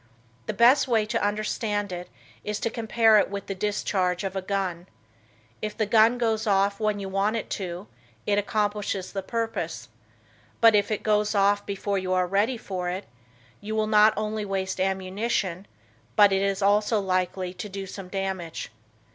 [0.47, 2.09] The best way to understand it
[2.43, 4.87] is to compare it with the discharge of a gun.
[5.61, 7.85] If the gun goes off when you want it to,
[8.25, 9.89] it accomplishes the purpose,
[10.59, 13.05] but if it goes off before you are ready for it,
[13.59, 15.67] you will not only waste ammunition,
[16.15, 18.71] but it is also likely to do some damage.